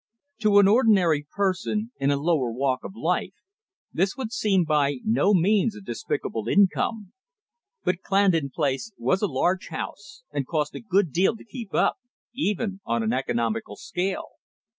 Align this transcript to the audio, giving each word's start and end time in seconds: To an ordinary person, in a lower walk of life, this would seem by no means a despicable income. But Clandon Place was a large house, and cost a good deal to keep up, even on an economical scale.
To 0.39 0.57
an 0.57 0.67
ordinary 0.67 1.27
person, 1.29 1.91
in 1.99 2.09
a 2.09 2.17
lower 2.17 2.51
walk 2.51 2.83
of 2.83 2.95
life, 2.95 3.35
this 3.93 4.17
would 4.17 4.31
seem 4.31 4.63
by 4.63 4.95
no 5.05 5.31
means 5.35 5.75
a 5.75 5.79
despicable 5.79 6.47
income. 6.47 7.13
But 7.83 8.01
Clandon 8.01 8.49
Place 8.49 8.91
was 8.97 9.21
a 9.21 9.27
large 9.27 9.67
house, 9.67 10.23
and 10.31 10.47
cost 10.47 10.73
a 10.73 10.79
good 10.79 11.11
deal 11.11 11.35
to 11.35 11.45
keep 11.45 11.75
up, 11.75 11.97
even 12.33 12.79
on 12.83 13.03
an 13.03 13.13
economical 13.13 13.75
scale. 13.75 14.29